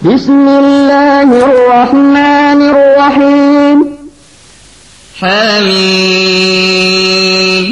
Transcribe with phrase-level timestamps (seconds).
[0.00, 3.78] بسم الله الرحمن الرحيم
[6.56, 7.64] حميم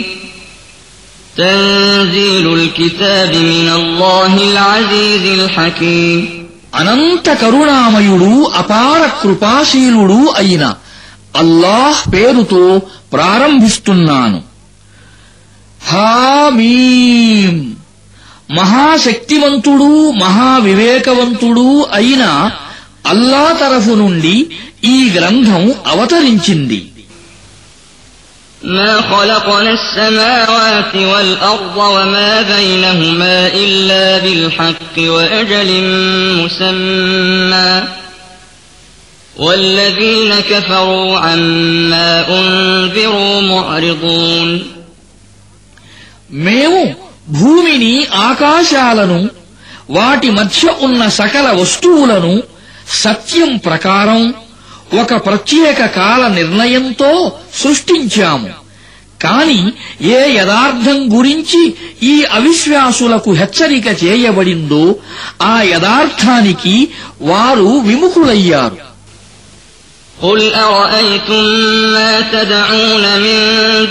[1.37, 6.21] تنزيل الكتاب من الله العزيز الحكيم
[6.79, 8.31] అనంత కరుణామయుడు
[8.61, 10.65] అపార కృపాశీలుడు అయిన
[11.43, 12.63] అల్లాహ్ పేరుతో
[13.15, 14.39] ప్రారంభిస్తున్నాను
[15.91, 17.55] హామీం
[18.51, 19.91] మహాశక్తివంతుడు
[20.25, 21.67] మహావివేకవంతుడు
[21.99, 22.25] అయిన
[23.07, 24.35] అల్లా తరఫు నుండి
[24.95, 26.81] ఈ గ్రంథం అవతరించింది
[28.77, 35.71] ما خلقنا السماوات والأرض وما بينهما إلا بالحق وأجل
[36.41, 37.73] مسمى
[39.37, 44.49] والذين كفروا عما أنذروا معرضون
[46.47, 46.81] మేము
[47.30, 49.30] భూమిని ఆకాశాలను
[49.90, 52.44] వాటి మధ్య ఉన్న సకల వస్తువులను
[52.94, 54.34] సత్యం ప్రకారం
[55.02, 58.50] ఒక ప్రత్యేక కాల నిర్ణయంతో సృష్టించాము.
[59.22, 64.96] కాని ఏ యథార్థం గురించి ఈ అవిశ్వాసులకు హెచ్చరిక చేయబడిందో
[65.42, 66.90] ఆ యథార్థానికి
[67.22, 68.89] వారు విముఖులయ్యారు.
[70.22, 71.44] قل أرأيتم
[71.94, 73.40] ما تدعون من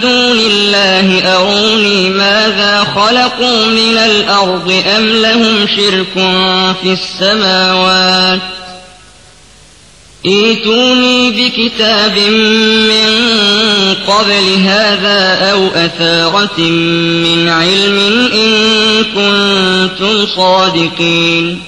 [0.01, 6.13] دون الله أروني ماذا خلقوا من الأرض أم لهم شرك
[6.83, 8.41] في السماوات
[10.27, 12.19] ائتوني بكتاب
[12.89, 13.09] من
[14.07, 17.99] قبل هذا أو أثارة من علم
[18.33, 21.68] إن كنتم صادقين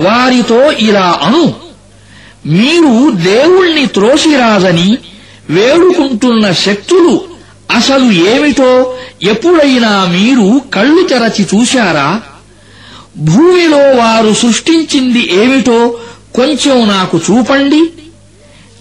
[0.00, 1.54] వారితో ఇలా అను.
[2.46, 4.98] మీరు దేవుణ్ణి త్రోసిరాదని
[5.50, 7.24] వేడుకుంటున్న శక్తులు
[7.76, 12.20] అసలు ఏమిటో ఎప్పుడైనా మీరు కళ్ళు తెరచి చూశారా?
[13.16, 15.98] భూమిలో వారు సృష్టించింది ఏమిటో
[16.34, 17.92] కొంచెం నాకు చూపండి.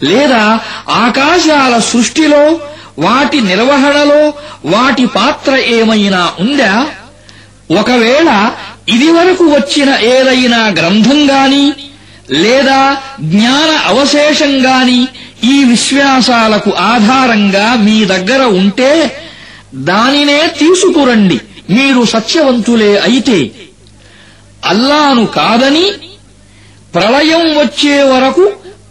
[0.03, 0.59] లేదా
[0.90, 2.59] ఆకాశాల సృష్టిలో
[3.00, 4.34] వాటి నిర్వహణలో
[4.66, 6.86] వాటి పాత్ర ఏమైనా ఉందా?
[7.80, 8.51] ఒకవేళ
[8.94, 11.64] ఇదివరకు వచ్చిన ఏదైనా గ్రంథం గాని
[12.44, 12.80] లేదా
[13.22, 15.00] జ్ఞాన అవశేషం గాని
[15.44, 18.92] ఈ విశ్వాసాలకు ఆధారంగా మీ దగ్గర ఉంటే
[19.90, 21.38] దానినే తీసుకురండి.
[21.70, 23.52] మీరు సత్యవంతులే అయితే
[24.66, 25.86] అల్లాను కాదని
[26.96, 28.46] ప్రళయం వచ్చే వరకు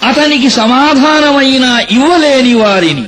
[0.09, 3.07] అతనికి సమాధానమైన ఇవ్వలేని వారిని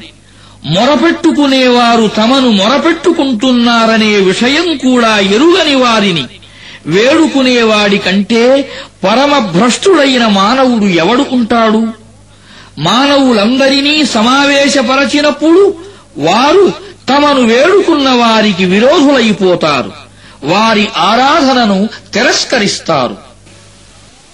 [0.75, 6.25] మొరపెట్టుకునేవారు తమను మొరపెట్టుకుంటున్నారనే విషయం కూడా ఎరుగని వారిని.
[6.87, 8.69] వేడుకునేవాడి కంటే
[9.05, 11.89] పరమభ్రష్టుడైన మానవుడు ఎవడు ఉంటాడు?
[12.79, 15.75] మానవులందరినీ సమావేశపరచినప్పుడు
[16.19, 16.73] వారు
[17.09, 19.93] తమను వేడుకున్న వారికి విరోధులైపోతారు.
[20.45, 23.30] వారి ఆరాధనను తిరస్కరిస్తారు.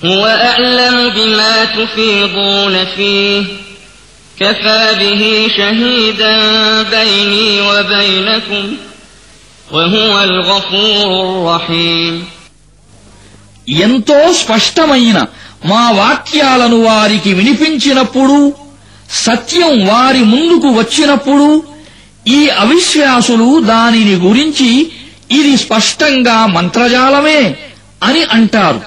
[0.00, 3.42] هو أعلم بما تفيضون فيه
[4.40, 5.22] كفى به
[5.56, 6.36] شهيدا
[6.84, 8.64] بيني وبينكم
[9.70, 12.14] وهو الغفور الرحيم
[13.82, 15.18] ఎంతో స్పష్టమైన
[15.70, 18.36] మా వాక్యాలను వారికి వినిపించినప్పుడు
[19.26, 21.46] సత్యం వారి ముందుకు వచ్చినప్పుడు
[22.28, 24.68] ఈ అవిశ్వాసులు దానిని గురించి
[25.38, 27.40] ఇది స్పష్టంగా మంత్రజాలమే
[28.02, 28.80] అని అంటారు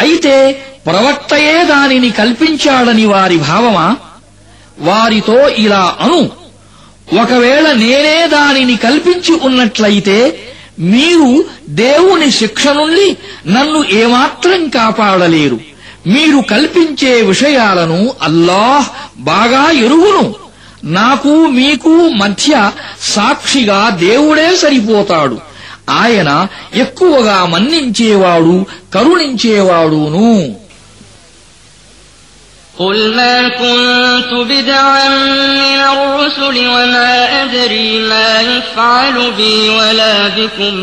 [0.00, 3.96] అయితే ప్రవక్తయే దానిని కల్పించాడని వారి భావమా?
[4.78, 6.30] వారితో ఇలా అను.
[7.22, 10.38] ఒకవేళ నేనే దానిని కల్పించి ఉన్నట్లయితే
[10.78, 13.16] మీరు దేవుని శిక్ష నుండి
[13.46, 15.60] నన్ను ఏమాత్రం కాపాడలేరు.
[16.06, 18.86] మీరు కల్పించే విషయాలను అల్లాహ్
[19.16, 20.34] బాగా ఎరుగును.
[20.84, 22.70] నాకు మీకు మధ్య
[23.02, 25.49] సాక్షిగా దేవుడే సరిపోతాడు.
[26.01, 26.29] ఆయన
[26.83, 28.55] ఎక్కువగా మన్నించేవాడు
[28.95, 30.29] కరుణించేవాడును
[32.77, 35.09] قل ما كنت بدعا
[35.63, 40.75] من الرسل وما أدري ما يفعل بي ولا بكم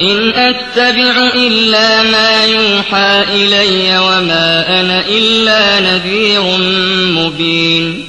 [0.00, 6.42] إن أتبع إلا ما يوحى إلي وما أنا إلا نذير
[7.18, 8.08] مبين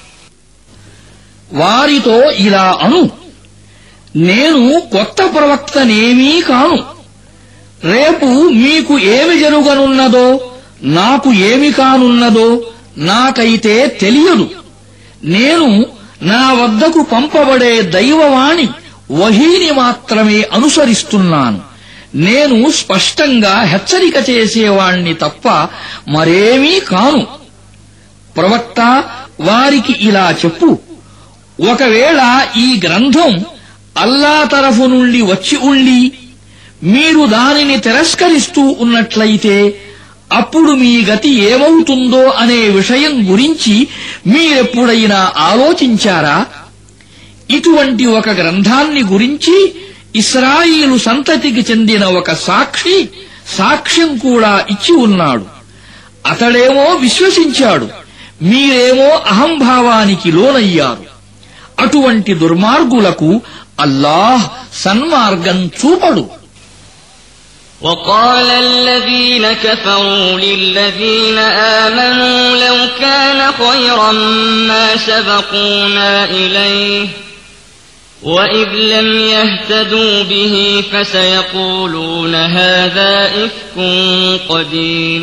[1.53, 3.09] వారితో ఇలా అను.
[4.15, 7.01] నేను కొత్త ప్రవక్తనేమీ కాను.
[7.93, 10.51] రేపు మీకు ఏమి జరుగనున్నదో
[10.83, 12.63] నాకు ఏమి కానున్నదో
[12.97, 14.49] నాకైతే తెలియదు.
[15.23, 15.85] నేను
[16.21, 18.69] నా వద్దకు పంపబడే దైవవాణి
[19.11, 21.61] వహీని మాత్రమే అనుసరిస్తున్నాను.
[22.15, 25.67] నేను స్పష్టంగా హెచ్చరిక చేసేవాణ్ణి తప్ప
[26.09, 27.27] మరేమీ కాను.
[28.37, 29.03] ప్రవక్త
[29.41, 30.79] వారికి ఇలా చెప్పు.
[31.61, 33.45] ఒకవేళ ఈ గ్రంథం
[33.97, 36.11] అల్లా తరఫు నుండి వచ్చి ఉండి
[36.83, 39.81] మీరు దానిని తిరస్కరిస్తూ ఉన్నట్లయితే
[40.31, 43.87] అప్పుడు మీ గతి ఏమవుతుందో అనే విషయం గురించి
[44.27, 46.45] మీరెప్పుడైనా ఆలోచించారా?
[47.49, 49.75] ఇటువంటి ఒక గ్రంథాన్ని గురించి
[50.15, 53.09] ఇస్రాయిలు సంతతికి చెందిన ఒక సాక్షి
[53.57, 55.45] సాక్ష్యం కూడా ఇచ్చి ఉన్నాడు.
[56.27, 57.89] అతడేమో విశ్వసించాడు.
[58.41, 61.10] మీరేమో అహంభావానికి లోనయ్యారు.
[61.78, 63.30] అటువంటి దుర్మార్గులకు
[63.78, 64.44] అల్లాహ్
[64.84, 66.24] సన్మార్గం చూపడు
[67.82, 71.38] وقال الذين كفروا للذين
[71.84, 74.12] آمنوا لو كان خيرا
[74.70, 77.08] ما سبقونا إليه
[78.22, 80.54] وإذ لم يهتدوا به
[80.92, 83.12] فسيقولون هذا
[83.44, 83.76] إفك
[84.48, 85.22] قديم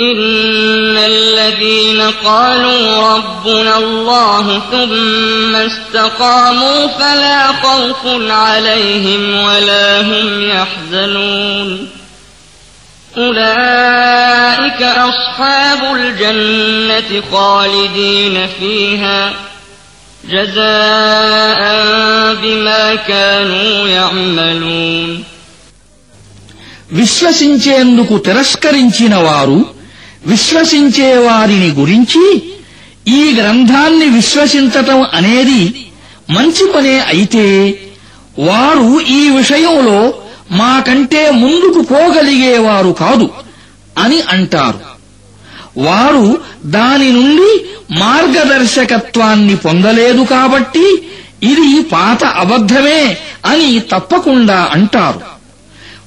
[0.00, 11.88] إن الذين قالوا ربنا الله ثم استقاموا فلا خوف عليهم ولا هم يحزنون
[13.16, 19.32] أولئك أصحاب الجنة خالدين فيها
[20.24, 21.60] جزاء
[22.42, 25.24] بما كانوا يعملون
[26.98, 29.58] విశ్వసించేందుకు తిరస్కరించిన వారు
[30.25, 32.43] విశ్వసించే వారిని గురించి
[33.07, 35.85] ఈ గ్రంథాన్ని విశ్వసించటం అనేది
[36.29, 37.79] మంచి పనే అయితే
[38.39, 40.13] వారు ఈ విషయంలో
[40.51, 43.29] మాకంటే ముందుకు పోగలిగేవారు కాదు
[43.97, 44.79] అని అంటారు.
[45.77, 47.65] వారు దాని నుండి
[47.99, 51.03] మార్గదర్శకత్వాన్ని పొందలేదు కాబట్టి
[51.43, 55.21] ఇది పాత అబద్ధమే అని తప్పకుండా అంటారు.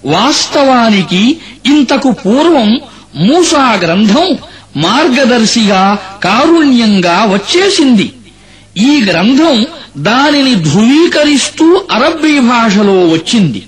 [0.08, 2.80] వాస్తవానికి ఇంతకు పూర్వం
[3.16, 4.38] మూసా గ్రంథం
[4.76, 8.12] మార్గదర్శిగా కారుణ్యంగా వచ్చేసింది.
[8.76, 9.66] ఈ గ్రంథం
[9.98, 13.66] దానిని ధృవీకరిస్తూ అరబ్బీ భాషలో వచ్చింది.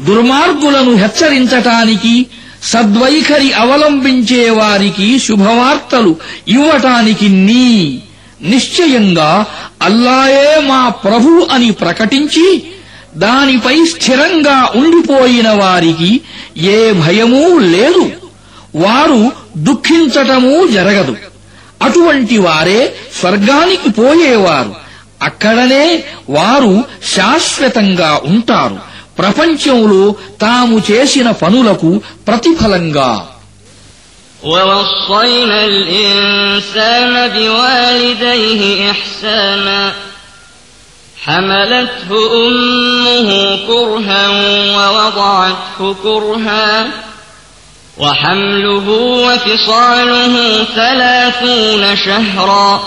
[0.00, 2.26] దుర్మార్గులను హెచ్చరించటానికి
[2.62, 6.16] సద్వైఖరి అవలంబించే వారికి శుభవార్తలు
[6.48, 8.02] ఇవ్వటానికి నీ
[8.42, 9.44] నిశ్చయంగా
[9.82, 12.62] అల్లాయే మా ప్రభు అని ప్రకటించి
[13.16, 16.20] దానిపై స్థిరంగా ఉండిపోయిన వారికి
[16.60, 18.21] ఏ భయమూ లేదు.
[18.75, 19.21] వారు
[19.67, 21.15] దుఃఖించటమూ జరగదు
[21.81, 22.79] అటువంటి వారే
[23.19, 24.73] స్వర్గానికి పోయేవారు
[25.21, 25.85] అక్కడనే
[26.29, 26.73] వారు
[27.13, 28.77] శాశ్వతంగా ఉంటారు
[29.17, 30.01] ప్రపంచంలో
[30.41, 31.91] తాము చేసిన పనులకు
[32.27, 33.11] ప్రతిఫలంగా
[34.43, 38.61] ووصينا الإنسان بوالديه
[38.91, 39.79] إحسانا
[41.17, 42.09] حملته
[42.47, 43.29] أمه
[43.67, 44.23] كرها
[44.75, 46.67] ووضعته كرها
[48.02, 52.82] وحمله وفصاله ثلاثون شهرا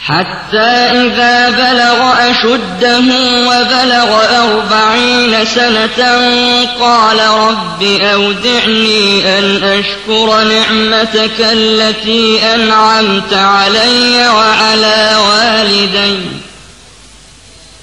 [0.00, 0.70] حتى
[1.02, 2.98] إذا بلغ أشده
[3.46, 6.04] وبلغ أربعين سنة
[6.80, 16.41] قال رب أودعني أن أشكر نعمتك التي أنعمت علي وعلى والدي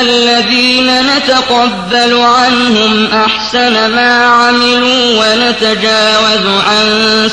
[0.00, 6.86] الذين نتقبل عنهم أحسن ما عملوا ونتجاوز عن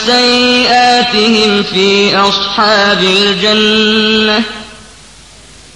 [0.05, 4.43] سيئاتهم في أصحاب الجنة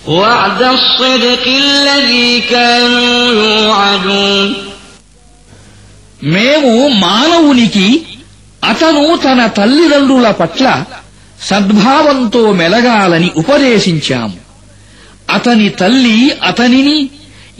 [0.07, 4.49] وعد الصدق الذي كانوا يوعدون
[6.33, 7.87] మేము మానవునికి
[8.63, 10.65] అతను తన తల్లిదండ్రుల పట్ల
[11.41, 14.37] సద్భావంతో మెలగాలని ఉపదేశించాము
[15.30, 17.08] అతని తల్లి అతనిని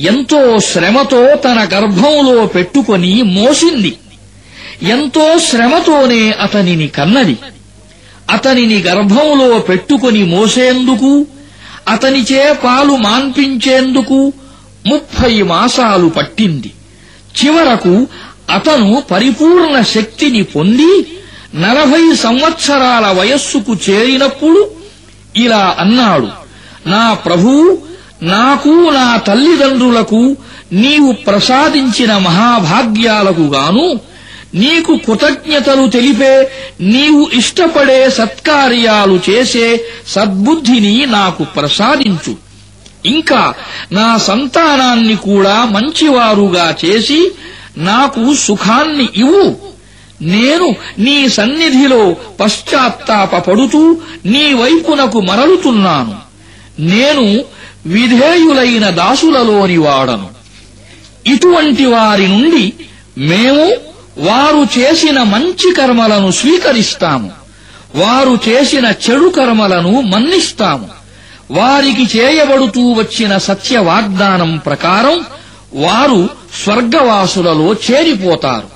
[0.00, 3.96] ఎంతో శ్రమతో తన గర్భంలో పెట్టుకొని మోసింది.
[4.82, 7.36] ఎంతో శ్రమతోనే అతనిని కన్నది.
[8.30, 11.26] అతనిని గర్భంలో పెట్టుకొని మోసేందుకు
[11.88, 14.32] అతనిచే పాలు మాన్పించేందుకు
[14.86, 16.70] ముప్పై మాసాలు పట్టింది.
[17.44, 18.06] చివరకు
[18.50, 21.06] అతను పరిపూర్ణ శక్తిని పొంది
[21.54, 24.70] నలభై సంవత్సరాల వయస్సుకు చేరినప్పుడు
[25.36, 26.41] ఇలా అన్నాడు.
[26.86, 27.78] నా ప్రభూ
[28.22, 30.36] నాకు నా తల్లిదండ్రులకు
[30.72, 34.00] నీవు ప్రసాదించిన మహాభాగ్యాలకు గాను
[34.54, 42.36] నీకు కృతజ్ఞతలు తెలిపే నీవు ఇష్టపడే సత్కార్యాలు చేసే సద్బుద్ధిని నాకు ప్రసాదించు.
[43.06, 43.54] ఇంకా
[43.92, 47.30] నా సంతానాన్ని కూడా మంచివారుగా చేసి
[47.76, 49.56] నాకు సుఖాన్ని ఇవ్వు.
[50.22, 56.31] నేను నీ సన్నిధిలో పశ్చాత్తాపపడుతూ నీ వైపునకు మరలుతున్నాను.
[56.91, 57.25] నేను
[57.93, 60.27] విధేయులైన దాసులలోని వాడను
[61.31, 62.65] ఇటువంటి వారి నుండి
[63.29, 63.65] మేము
[64.27, 67.29] వారు చేసిన మంచి కర్మలను స్వీకరిస్తాము
[67.95, 70.87] వారు చేసిన చెడు కర్మలను మన్నిస్తాము
[71.57, 75.17] వారికి చేయబడుతూ వచ్చిన సత్య వాగ్దానం ప్రకారం
[75.83, 76.21] వారు
[76.61, 78.69] స్వర్గవాసులలో చేరిపోతారు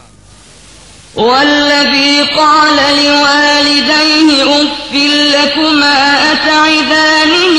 [1.22, 4.91] والذي قال لوالديه أف
[5.34, 5.98] لكما
[6.34, 7.54] أتعدانني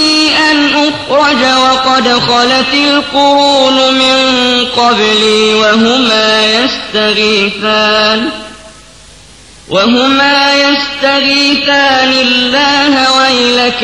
[1.10, 8.30] أخرج وقد خلت القرون من قبلي وهما يستغيثان
[9.70, 13.84] وهما يستغيثان الله ويلك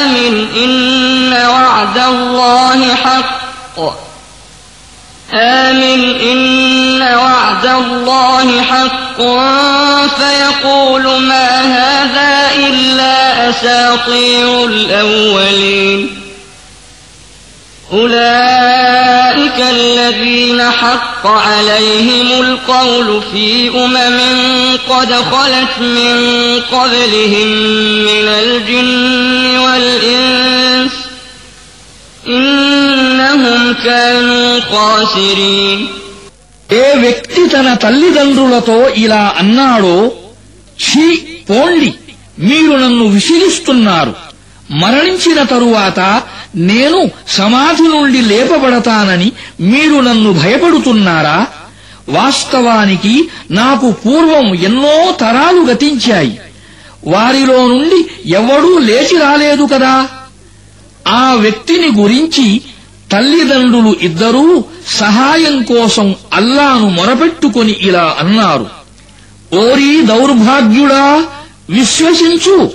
[0.00, 3.80] آمن إن وعد الله حق
[5.34, 9.22] آمن إن وعد الله حق
[10.18, 16.23] فيقول ما هذا إلا أساطير الأولين
[17.93, 24.19] أولئك الذين حق عليهم القول في أمم
[24.89, 26.15] قد خلت من
[26.71, 27.47] قبلهم
[28.01, 30.91] من الجن والإنس
[32.29, 35.79] إنهم كانوا خاسرين
[36.69, 39.95] ఏ వ్యక్తి తన తల్లిదండ్రులతో ఇలా అన్నాడో
[40.79, 41.05] ఛీ
[41.49, 41.89] పోండి
[42.39, 44.13] మీరు నన్ను విసిగిస్తున్నారు
[44.81, 45.99] మరణించిన తరువాత
[46.56, 51.46] నేను సమాధి నుండి లేపబడతానని మీరు నన్ను భయపడుతున్నారా?
[52.08, 56.40] వాస్తవానికి నాకు పూర్వం ఎన్నో తరాలు గతించాయి.
[57.06, 60.08] వారిలో నుండి ఎవడూ లేచి రాలేదు కదా.
[61.08, 62.60] ఆ వ్యక్తిని గురించి
[63.12, 68.66] తల్లిదండ్రులు ఇద్దరూ సహాయం కోసం అల్లాను మొరపెట్టుకొని ఇలా అన్నారు.
[69.54, 71.24] ఓరీ దౌర్భాగ్యుడా
[71.70, 72.70] విశ్వసించు.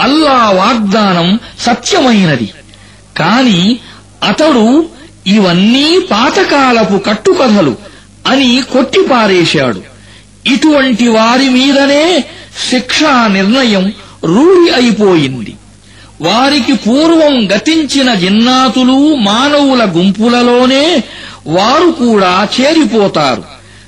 [0.00, 2.52] అల్లా వాగ్దానం సత్యమైనది.
[3.18, 3.78] కాని
[4.24, 4.88] అతడు
[5.26, 7.76] ఇవన్నీ పాతకాలపు కట్టుకథలు
[8.26, 9.82] అని కొట్టిపారేశాడు.
[10.46, 12.24] ఇటువంటి వారి మీదనే
[12.70, 13.92] శిక్షా నిర్ణయం
[14.24, 15.54] రూఢి అయిపోయింది.
[16.20, 21.02] వారికి పూర్వం గతించిన జిన్నాతులు మానవుల గుంపులలోనే
[21.46, 23.44] వారు కూడా చేరిపోతారు.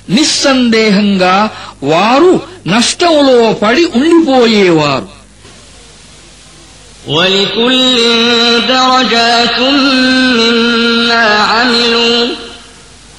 [0.09, 1.49] నిస్సందేహంగా
[1.83, 5.18] వారు నష్టంలో పడి ఉండిపోయేవారు.
[7.07, 7.97] ولكل
[8.67, 9.59] درجات
[10.39, 12.27] مما عملوا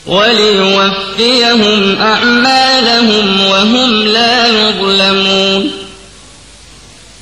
[0.06, 5.70] وليوفيهم أعمالهم وهم لا يظلمون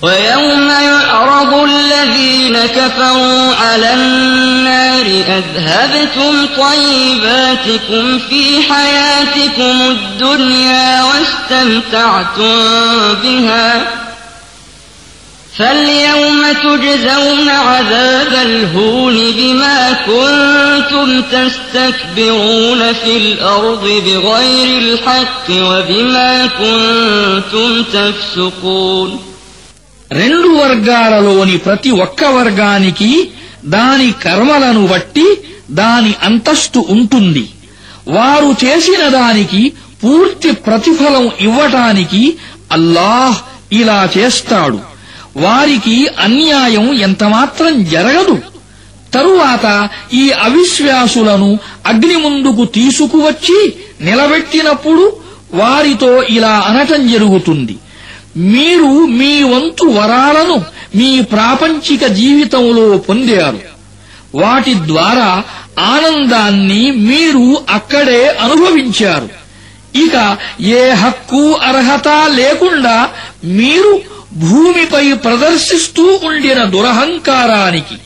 [0.03, 12.55] ويوم يعرض الذين كفروا على النار أذهبتم طيباتكم في حياتكم الدنيا واستمتعتم
[13.23, 13.87] بها
[15.58, 29.10] فاليوم تجزون عذاب الهون بما كنتم تستكبرون في الأرض بغير الحق وبما كنتم تفسقون
[30.12, 33.12] రెండు వర్గాలలోని ప్రతి ఒక్క వర్గానికి
[33.76, 35.28] దాని కర్మలను బట్టి
[35.74, 37.46] దాని అంతస్తు ఉంటుంది
[38.08, 39.62] వారు చేసిన దానికి
[40.04, 42.22] పూర్తి ప్రతిఫలం ఇవ్వటానికి
[42.72, 43.38] అల్లాహ్
[43.72, 44.80] ఇలా చేస్తాడు
[45.39, 48.39] వారికి అన్యాయం ఎంతమాత్రం జరగదు.
[49.15, 55.17] తరువాత ఈ అవిశ్వాసులను అగ్ని ముందుకు తీసుకువచ్చి నిలబెట్టినప్పుడు
[55.55, 57.77] వారితో ఇలా అనటం జరుగుతుంది.
[58.37, 60.65] మీరు మీ వంతు వరాలను
[60.97, 63.59] మీ ప్రాపంచిక జీవితంలో పొందారు.
[64.35, 65.43] వాటి ద్వారా
[65.79, 69.29] ఆనందాన్ని మీరు అక్కడే అనుభవించారు.
[69.99, 73.09] ఇక ఏ హక్కు అర్హత లేకుండా
[73.45, 74.01] మీరు
[74.33, 77.97] భూమిపై ప్రదర్శిస్తూ ఉండిన దురహంకారానికి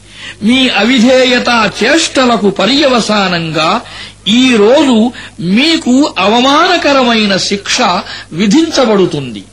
[0.42, 3.80] మీ అవిధేయత చేష్టలకు పర్యవసానంగా
[4.28, 7.80] ఈ రోజు మీకు అవమానకరమైన శిక్ష
[8.32, 9.44] విధించబడుతుంది.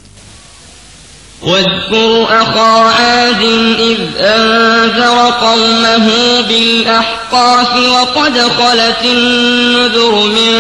[1.43, 3.41] واذكر أخا عاد
[3.79, 6.09] إذ أنذر قومه
[6.41, 10.53] بالأحقاف وقد خلت النذر من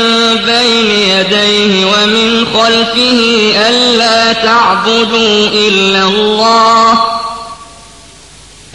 [0.45, 6.99] بين يديه ومن خلفه ألا تعبدوا إلا الله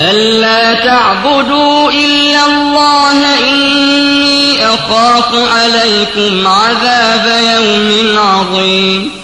[0.01, 9.24] ألا تعبدوا إلا الله إني أخاف عليكم عذاب يوم عظيم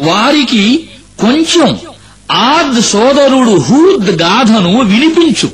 [0.00, 0.90] వారికి
[1.20, 1.78] కొంచెం
[2.32, 5.50] ఆద్ సోదరుడు హూద్ గాథను వినిపించు.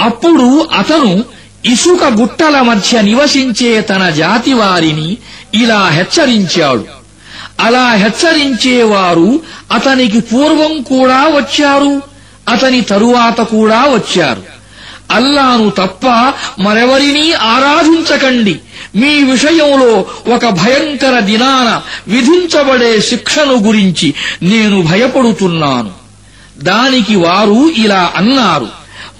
[0.00, 1.24] అప్పుడు అతను
[1.66, 5.16] ఇసుక గుట్టల మధ్య నివసించే తన జాతి వారిని
[5.54, 6.84] ఇలా హెచ్చరించాడు.
[7.60, 9.40] అలా హెచ్చరించేవారు
[9.72, 12.02] అతనికి పూర్వం కూడా వచ్చారు
[12.48, 14.42] అతని తరువాత కూడా వచ్చారు.
[15.10, 16.06] అల్లాను తప్ప
[16.60, 18.60] మరెవరినీ ఆరాధించకండి.
[18.96, 25.90] మీ విషయంలో ఒక భయంకర దినాన విధించబడే శిక్షను గురించి నేను భయపడుతున్నాను.
[26.58, 28.68] దానికి వారు ఇలా అన్నారు.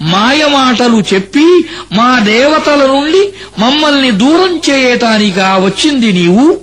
[0.01, 6.59] మాయమాటలు చెప్పి మా దేవతల నుండి మమ్మల్ని దూరం చేయటానిగా వచ్చింది నీవు?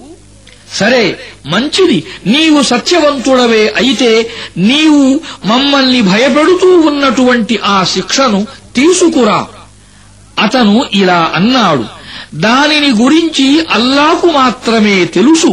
[0.74, 2.04] సరే మంచిది.
[2.26, 9.46] నీవు సత్యవంతుడవే అయితే నీవు మమ్మల్ని భయపెడుతూ ఉన్నటువంటి ఆ శిక్షను తీసుకురా.
[10.38, 12.01] అతను ఇలా అన్నాడు.
[12.41, 15.51] దానిని గురించి అల్లాకు మాత్రమే తెలుసు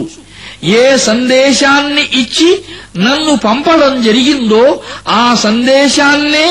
[0.75, 2.51] ఏ సందేశాన్ని ఇచ్చి
[2.99, 4.65] నన్ను పంపడం జరిగిందో
[5.15, 6.49] ఆ సందేశాన్నే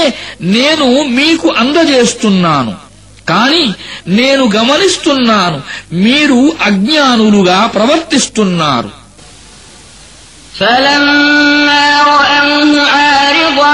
[0.53, 2.73] నేను మీకు అందజేస్తున్నాను
[3.29, 3.65] కాని
[4.11, 5.59] నేను గమనిస్తున్నాను
[6.05, 8.91] మీరు అజ్ఞానులుగా ప్రవర్తిస్తున్నారు
[10.59, 13.73] فلما رأوه عارضا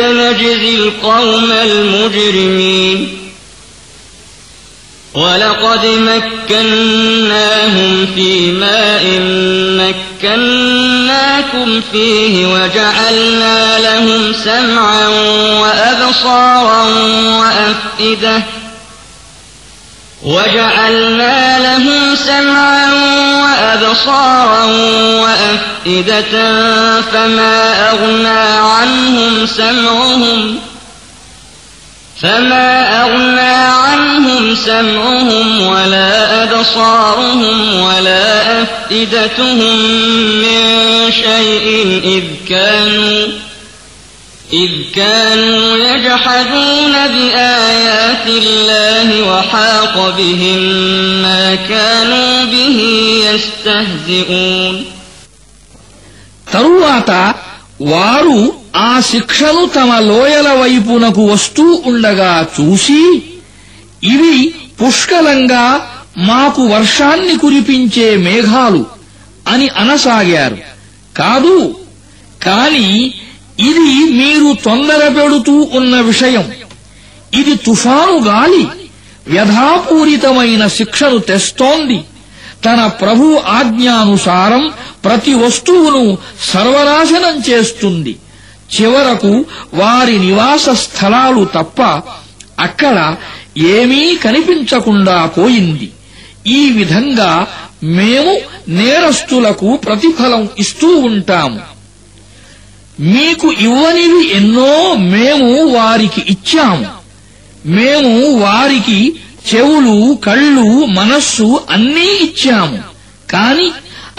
[0.00, 3.20] نجزي القوم المجرمين.
[5.14, 7.46] ولقد مكناهم
[8.14, 9.04] في ماء
[10.22, 15.08] مكناكم فيه وجعلنا لهم سمعا
[15.60, 16.84] وأبصارا
[17.40, 18.42] وأفئدة
[20.22, 22.92] وجعلنا لهم سمعا
[23.42, 24.64] وأبصارا
[25.22, 26.32] وأفئدة
[27.00, 30.58] فما أغنى عنهم سمعهم
[32.22, 39.76] فما أغنى عنهم سمعهم ولا أبصارهم ولا أفئدتهم
[40.42, 43.26] من شيء إذ كانوا
[44.53, 50.59] إذ كانوا يجحدون بآيات الله وحاق بهم
[51.21, 52.77] ما كانوا به
[53.25, 54.75] يستهزئون
[56.51, 57.11] తరువాత
[57.91, 58.39] వారు
[58.81, 63.01] ఆ శిక్షను తమ లోయల వైపునకు వస్తూ ఉండగా చూసి
[64.03, 64.37] ఇవి
[64.79, 65.65] పుష్కలంగా
[66.29, 68.81] మాకు వర్షాన్ని కురిపించే మేఘాలు
[69.47, 70.59] అని అనసాగారు
[71.17, 71.55] కాదు
[72.45, 72.87] కాని
[73.60, 76.52] ఇది మీరు తొందర పెడుతూ ఉన్న విషయం.
[77.34, 78.66] ఇది తుఫాను గాలి.
[79.28, 82.00] వ్యధాపూరితమైన శిక్షను తెస్తోంది.
[82.64, 84.72] తన ప్రభు ఆజ్ఞానుసారం
[85.04, 88.16] ప్రతి వస్తువును సర్వనాశనం చేస్తుంది.
[88.80, 89.44] చివరకు
[89.74, 91.82] వారి నివాస స్థలాలు తప్ప
[92.60, 93.16] అక్కడ
[93.58, 95.90] ఏమీ కనిపించకుండా పోయింది.
[96.46, 97.46] ఈ విధంగా
[97.82, 101.69] మేము నేరస్తులకు ప్రతిఫలం ఇస్తూ ఉంటాము.
[103.00, 106.86] మీకు ఇవ్వనివి ఎన్నో మేము వారికి ఇచ్చాము.
[107.66, 109.14] మేము వారికి
[109.54, 112.78] చెవులు కళ్ళు మనస్సు అన్నీ ఇచ్చాము.
[113.30, 113.70] కాని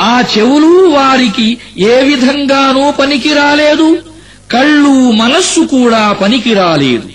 [0.02, 3.98] ఆ చెవులు వారికి ఏ విధంగానూ పనికిరాలేదు.
[4.52, 7.10] కళ్ళు మనస్సు కూడా పనికిరాలేదు.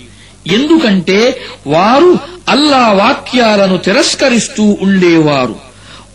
[0.47, 5.66] ఎందుకంటే వారు అల్లా వాక్యాలను తిరస్కరిస్తూ ఉండేవారు.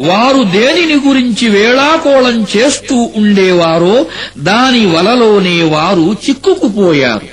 [0.01, 3.95] వారు దేనిని గురించి వేళాకోళం చేస్తూ ఉండేవారో
[4.49, 7.30] దాని వలలోనే వారు చిక్కుకుపోయారు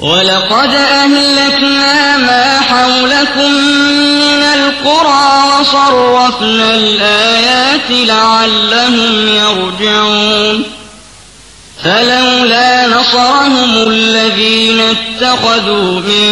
[0.00, 3.50] ولقد أهلكنا ما حولكم
[4.22, 10.62] من القرى وصرفنا الآيات لعلهم يرجعون
[11.84, 16.28] فلولا نصرهم الذين اتخذوا من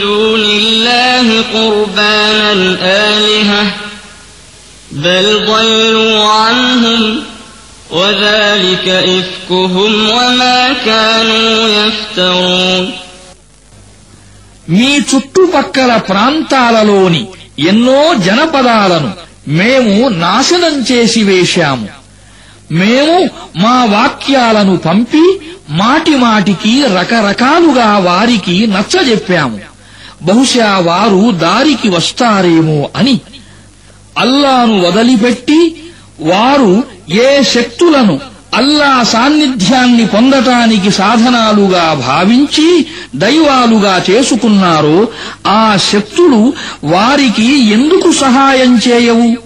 [0.00, 2.52] دون الله قربانا
[3.08, 3.66] آلهة
[4.96, 7.22] بل ضلوا عنهم
[7.92, 12.84] وذلك إفكهم وما كانوا يفترون
[14.72, 17.22] మీ చుట్టుపక్కల ప్రాంతాలలోని
[17.70, 19.10] ఎన్నో జనపదాలను
[19.52, 21.88] మేము నాశనం చేసి వేశాము
[22.80, 23.16] మేము
[23.62, 25.24] మా వాక్యాలను పంపి
[25.80, 29.58] మాటి మాటికి రకరకాలుగా వారికి నచ్చజెప్పాము
[30.22, 33.14] బహుశా వారు దారికి వస్తారేమో అని
[34.17, 35.83] అల్లాను వదిలిపెట్టి
[36.19, 38.19] వారు ఏ శక్తులను
[38.55, 45.07] అల్లా సాన్నిధ్యాన్ని పొందటానికి సాధనాలుగా భావించి దైవాలుగా చేసుకున్నారో
[45.47, 46.53] ఆ శక్తులు
[46.83, 49.37] వారికి ఎందుకు సహాయం చేయవు?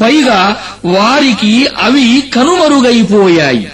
[0.00, 3.70] పైగా వారికి అవి కనుమరుగైపోయాయి.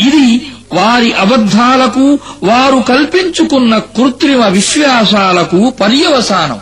[0.00, 6.60] ఇది వారి అబద్ధాలకు వారు కల్పించుకున్న కృత్రిమ విశ్వాసాలకు పర్యవసానం.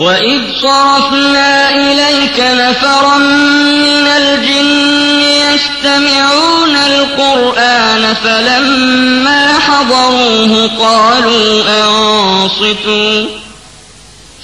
[0.00, 5.20] وإذ صرفنا إليك نفرا من الجن
[5.54, 13.26] يستمعون القرآن فلما حضروه قالوا أنصتوا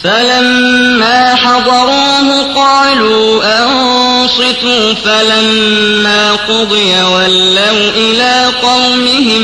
[0.05, 9.43] فلما حضروه قالوا أنصتوا فلما قضي ولوا إلى قومهم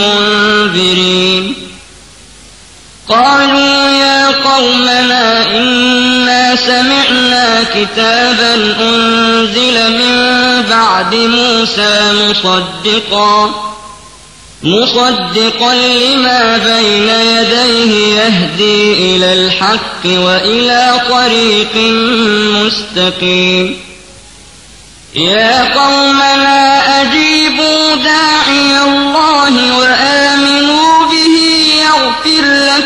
[0.00, 1.61] منذرين
[3.08, 13.50] قالوا يا قومنا إنا سمعنا كتابا أنزل من بعد موسى مصدقا
[14.62, 21.76] مصدقا لما بين يديه يهدي إلى الحق وإلى طريق
[22.64, 23.80] مستقيم.
[25.14, 30.31] يا قومنا أجيبوا داعي الله وآمنوا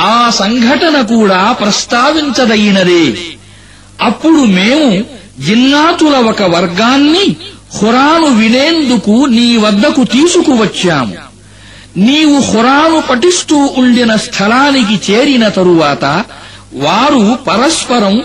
[0.00, 3.16] ఆ సంఘటన కూడా ప్రస్తావించదగినదే.
[4.02, 5.04] అప్పుడు మేము
[5.46, 7.36] జిన్నాతుల ఒక వర్గాన్ని
[7.76, 11.16] హురాను వినేందుకు నీ వద్దకు తీసుకువచ్చాము
[11.96, 16.24] నీవు హురాను పఠిస్తూ ఉండిన స్థలానికి చేరిన తరువాత
[16.74, 18.22] వారు పరస్పరం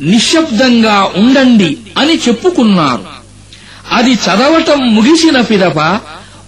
[0.00, 3.04] నిశ్శబ్దంగా ఉండండి అని చెప్పుకున్నారు.
[3.92, 5.78] అది చదవటం ముగిసిన పిదప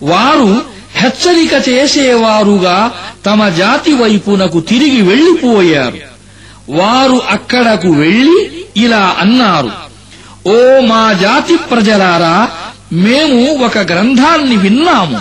[0.03, 0.63] వారు
[1.01, 2.93] హెచ్చరిక చేసేవారుగా
[3.27, 5.99] తమ జాతి వైపునకు తిరిగి వెళ్ళిపోయారు
[6.71, 9.71] వారు అక్కడకు వెళ్ళి ఇలా అన్నారు
[10.47, 12.49] ఓ మా జాతి ప్రజలారా
[12.93, 15.21] మేము ఒక గ్రంథాన్ని విన్నాము.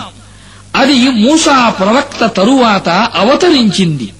[0.76, 4.14] అది మూసా ప్రవక్త తరువాత అవతరించింది.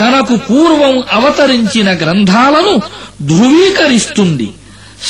[0.00, 2.80] తనకు పూర్వం అవతరించిన గ్రంథాలను
[3.22, 4.50] ధృవీకరిస్తుంది.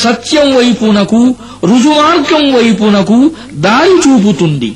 [0.01, 4.73] సత్యం వైపునకు రుజుమార్గం వైపునకు దారి చూపుతుంది.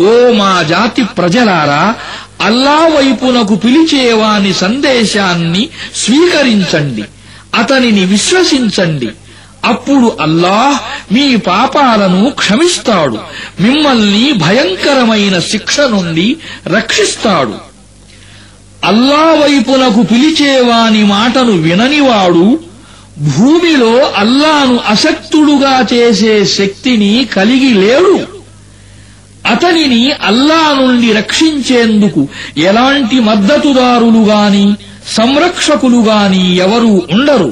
[0.00, 1.94] ఓ మా జాతి ప్రజలారా
[2.40, 7.04] అల్లా వైపునకు పిలిచేవాని సందేశాన్ని స్వీకరించండి
[7.54, 9.08] అతనిని విశ్వసించండి.
[9.64, 10.78] అప్పుడు అల్లాహ్
[11.14, 13.18] మీ పాపాలను క్షమిస్తాడు
[13.60, 17.54] మిమ్మల్ని భయంకరమైన శిక్ష నుండి రక్షిస్తాడు.
[18.84, 22.60] అల్లా వైపునకు పిలిచేవాని మాటను విననివాడు
[23.18, 28.37] భూమిలో అల్లాను అశక్తుడుగా చేసే శక్తిని కలిగి లేడు.
[29.47, 32.21] అతనిని అల్లా నుండి రక్షించేందుకు
[32.69, 34.65] ఎలాంటి మద్దతుదారులు గాని
[35.15, 37.49] సంరక్షకులు గాని ఎవరూ ఉండరు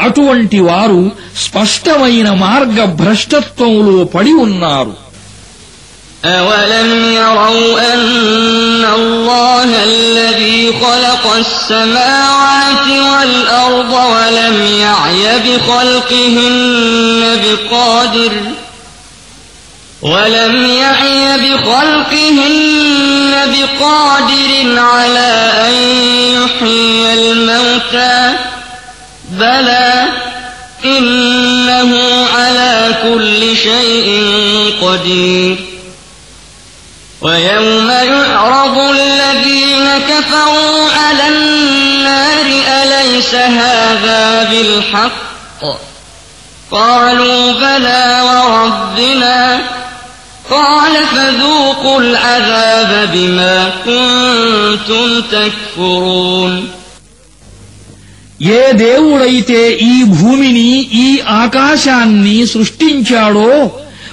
[0.00, 1.02] అటువంటి వారు
[1.44, 4.94] స్పష్టమైన మార్గ భ్రష్టత్వంలో పడి ఉన్నారు
[6.26, 16.58] أولم يروا أن الله الذي خلق السماوات والأرض ولم يعي بخلقهن
[17.42, 18.32] بقادر
[20.01, 25.73] ولم يعي بخلقهن بقادر على أن
[26.43, 28.33] يحيي الموتى
[29.29, 30.07] بلى
[30.85, 35.57] إنه على كل شيء قدير
[37.21, 45.31] ويوم يعرض الذين كفروا على النار أليس هذا بالحق؟
[46.71, 49.61] قالوا بلى وربنا
[50.50, 56.52] قال فذوقوا العذاب بما كنتم تكفرون
[58.56, 61.08] ఏ దేవుడైతే ఈ భూమిని ఈ
[61.42, 63.50] ఆకాశాన్ని సృష్టించాడో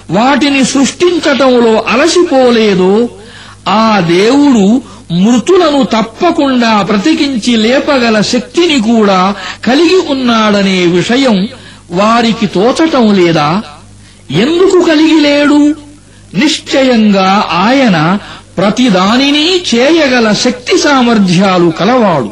[0.10, 2.94] వాటిని సృష్టించటంలో అలసిపోలేదో
[3.76, 4.64] ఆ దేవుడు
[5.24, 9.20] మృతులను తప్పకుండా బ్రతికించి లేపగల శక్తిని కూడా
[9.66, 11.38] కలిగి ఉన్నాడనే విషయం
[11.94, 13.50] వారికి తోచటం లేదా
[14.44, 15.60] ఎందుకు కలిగి లేడు
[16.35, 18.19] నిశ్చయంగా ఆయన
[18.59, 22.31] ప్రతిదానిని చేయగల శక్తి సామర్థ్యాలు కలవాడు.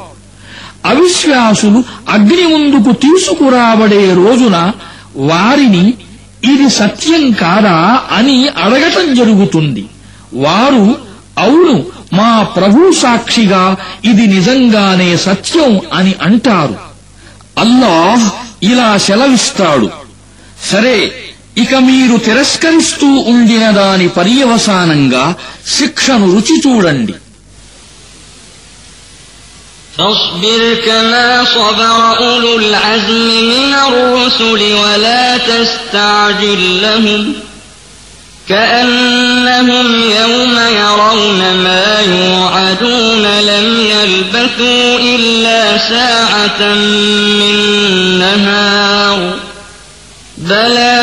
[0.86, 4.72] అవిశ్వాసులు అగ్ని ముందుకు తీసుకురాబడే రోజున
[5.16, 5.94] వారిని
[6.52, 9.84] ఇది సత్యం కాదా అని అడగటం జరుగుతుంది.
[10.34, 10.96] వారు
[11.38, 16.76] అవును మా ప్రభు సాక్షిగా ఇది నిజంగానే సత్యం అని అంటారు.
[17.58, 18.30] అల్లాహ్
[18.64, 19.90] ఇలా సెలవిస్తాడు.
[20.72, 21.12] సరే
[21.57, 25.25] ఇక మీరు తిరస్కరిస్తూ ఉండిన దాని పర్యవసానంగా
[25.77, 27.15] శిక్షను రుచి చూడండి
[29.97, 37.33] فاصبر كما صبر أولو العزم من الرسل ولا تستعجل لهم
[38.49, 39.87] كأنهم
[40.21, 46.61] يوم يرون ما يوعدون لم يلبثوا إلا ساعة
[47.39, 47.55] من
[48.19, 49.19] نهار
[50.39, 50.94] بلاغ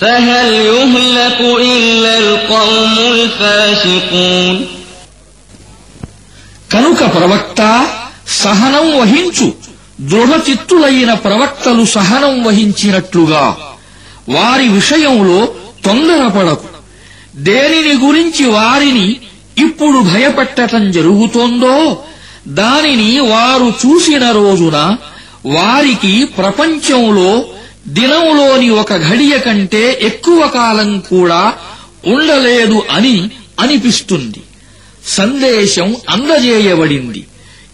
[0.00, 4.56] فهل يهلك إلا القوم الفاسقون
[6.70, 7.60] కనుక ప్రవక్త
[8.42, 9.46] సహనం వహించు
[10.10, 13.44] దృఢచిత్తులైన ప్రవక్తలు సహనం వహించినట్లుగా
[14.30, 15.38] వారి విషయంలో
[15.84, 16.68] తొందరపడకు
[17.48, 19.08] దేనిని గురించి వారిని
[19.58, 21.76] ఇప్పుడు భయపెట్టటం జరుగుతోందో
[22.60, 24.78] దానిని వారు చూసిన రోజున
[25.56, 27.30] వారికి ప్రపంచంలో
[27.87, 31.53] దినంలోని ఒక ఘడియ కంటే ఎక్కువ కాలం కూడా
[32.07, 34.41] ఉండలేదు అని అనిపిస్తుంది.
[35.07, 37.25] సందేశం అందజేయబడింది.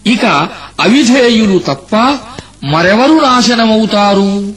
[0.06, 0.48] ఇక
[0.80, 1.96] అవిధేయులు తప్ప
[2.64, 4.54] మరెవరు నాశనమవుతారు?